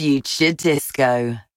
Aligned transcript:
Future 0.00 0.54
Disco. 0.54 1.49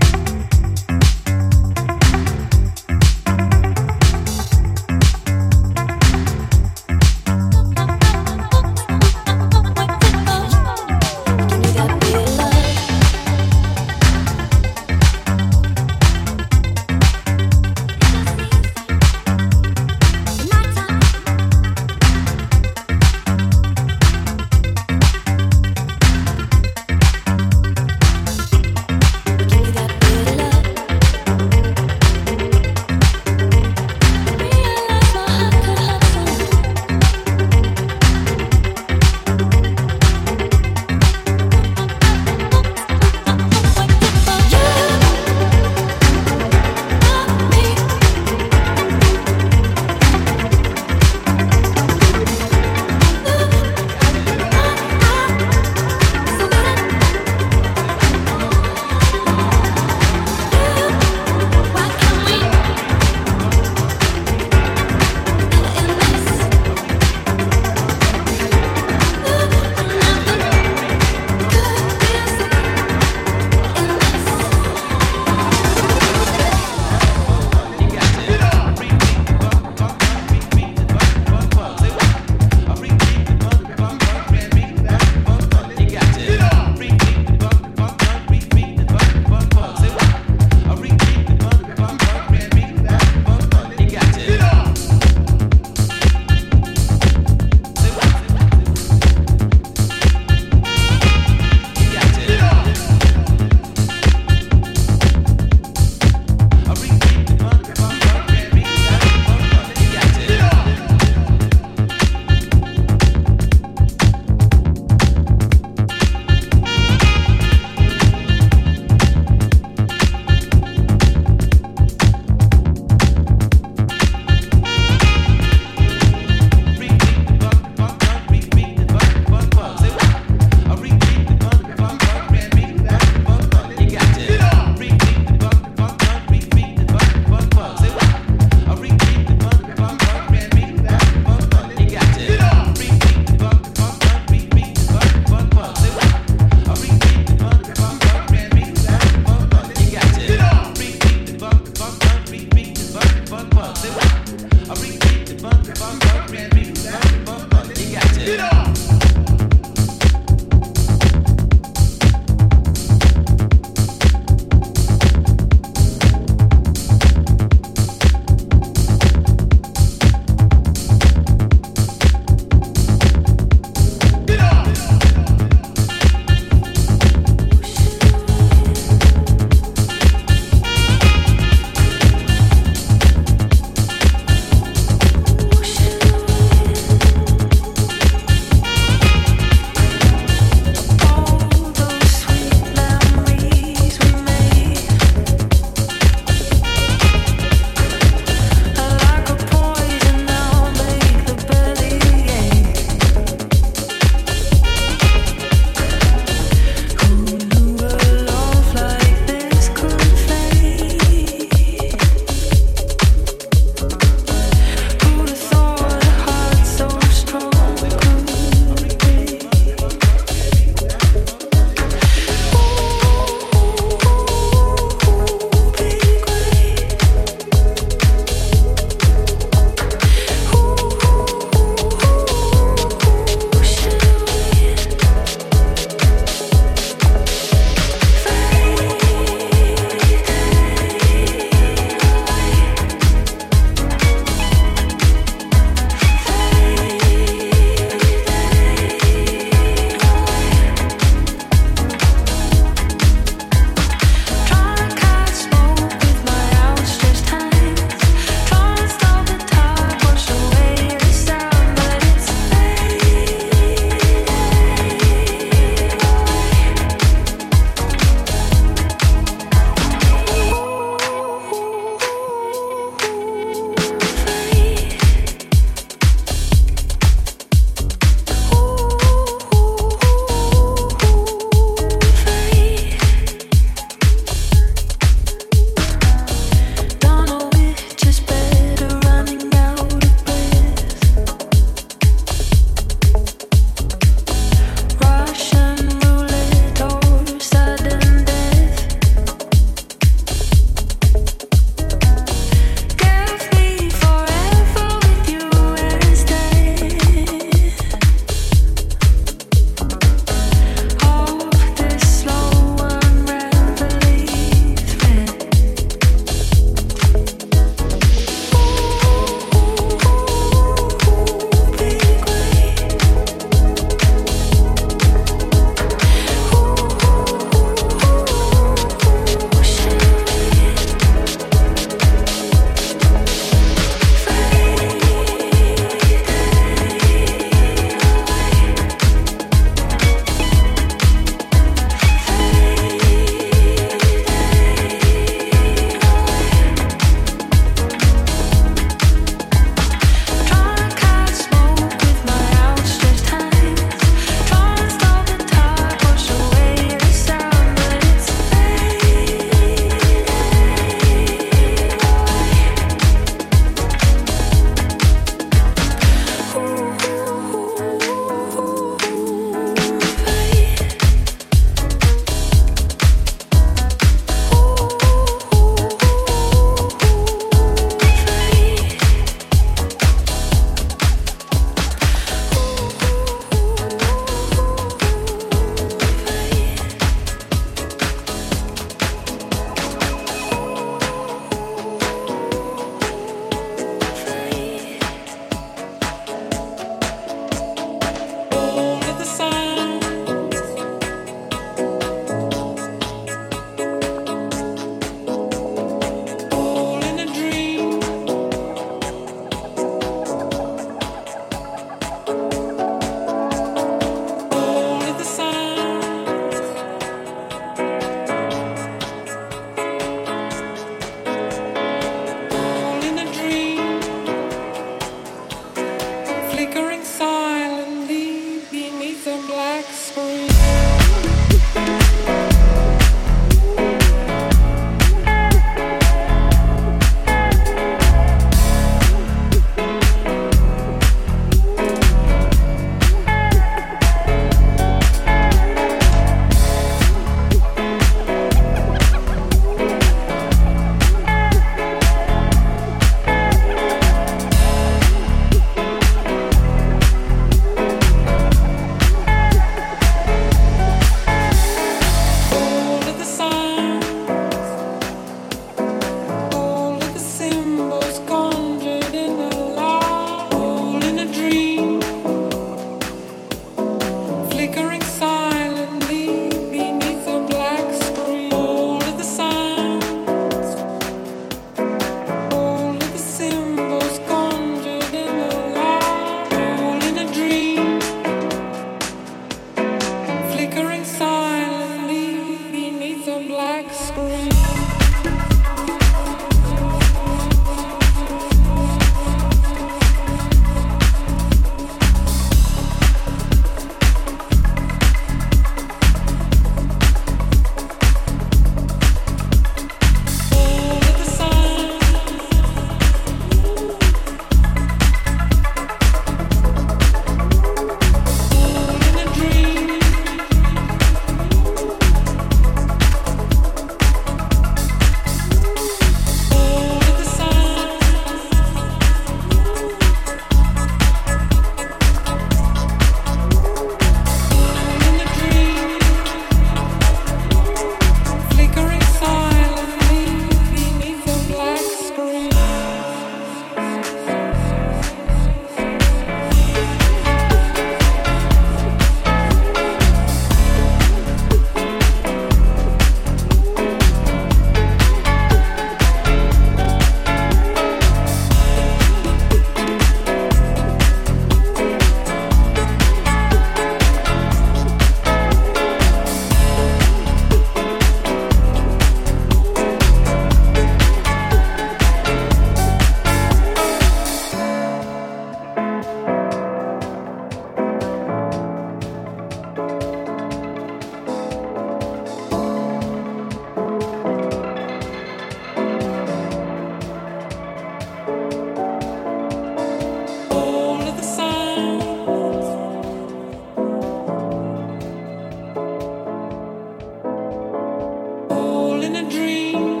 in 599.03 599.15
a 599.15 599.29
dream. 599.29 600.00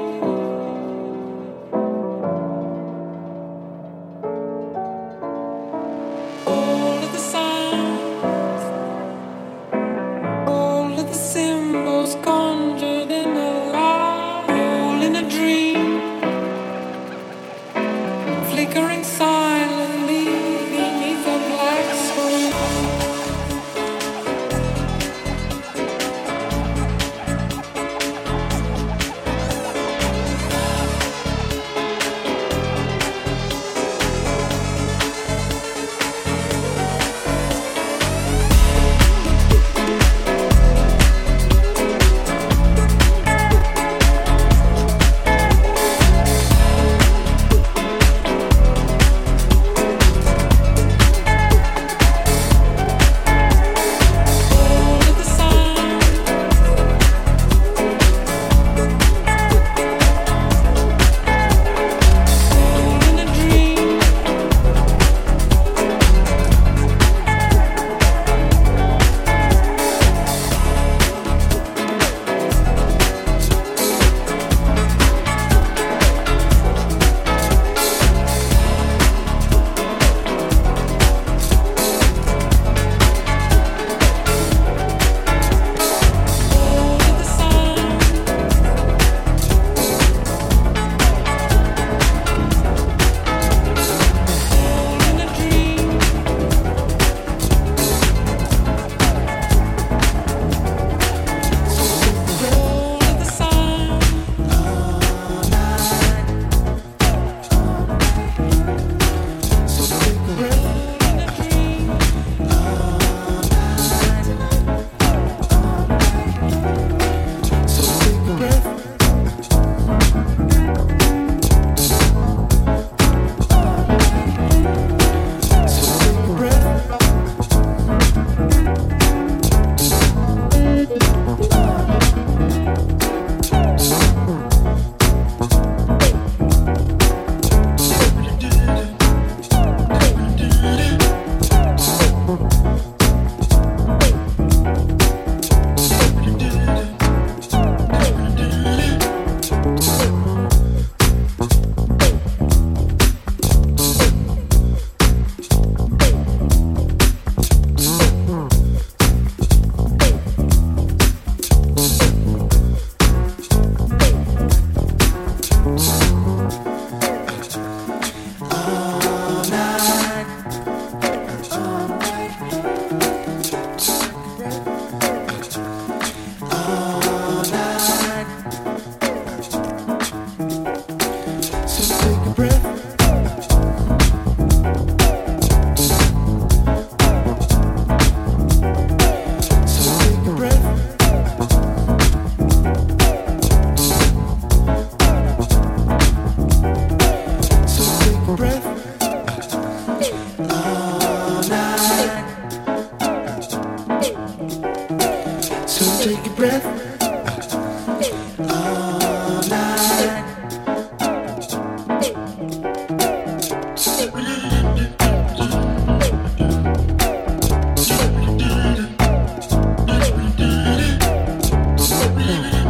Mm-hmm. 222.31 222.60